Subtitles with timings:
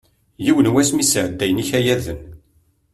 [0.45, 2.21] Yiwen wass mi sɛeddayen ikayaden.